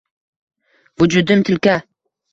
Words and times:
Vujudim 1.03 1.45
tilka 1.51 1.81